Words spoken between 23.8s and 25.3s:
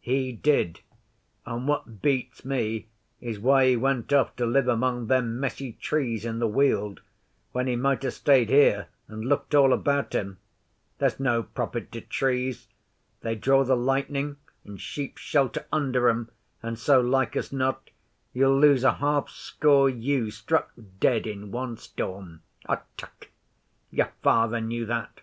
Your father knew that.